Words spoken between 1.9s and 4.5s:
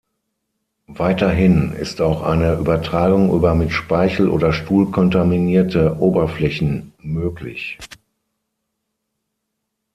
auch eine Übertragung über mit Speichel